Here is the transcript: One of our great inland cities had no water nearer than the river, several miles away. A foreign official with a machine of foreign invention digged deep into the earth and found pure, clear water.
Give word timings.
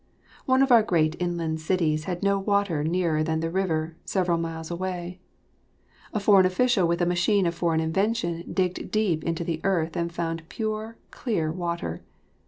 One 0.47 0.63
of 0.63 0.71
our 0.71 0.81
great 0.81 1.15
inland 1.21 1.61
cities 1.61 2.05
had 2.05 2.23
no 2.23 2.39
water 2.39 2.83
nearer 2.83 3.21
than 3.21 3.39
the 3.39 3.51
river, 3.51 3.97
several 4.03 4.39
miles 4.39 4.71
away. 4.71 5.19
A 6.11 6.19
foreign 6.19 6.47
official 6.47 6.87
with 6.87 7.03
a 7.03 7.05
machine 7.05 7.45
of 7.45 7.53
foreign 7.53 7.81
invention 7.81 8.51
digged 8.51 8.89
deep 8.89 9.23
into 9.23 9.43
the 9.43 9.61
earth 9.63 9.95
and 9.95 10.11
found 10.11 10.49
pure, 10.49 10.97
clear 11.11 11.51
water. 11.51 12.01